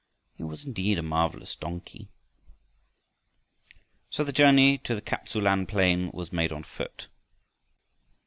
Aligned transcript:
He 0.35 0.41
was 0.43 0.63
indeed 0.65 0.97
a 0.97 1.03
marvelous 1.03 1.55
donkey! 1.55 2.07
So 4.09 4.23
the 4.23 4.31
journey 4.33 4.79
to 4.79 4.95
the 4.95 4.99
Kap 5.01 5.27
tsu 5.27 5.39
lan 5.39 5.67
plain 5.67 6.09
was 6.11 6.33
made 6.33 6.51
on 6.51 6.63
foot. 6.63 7.05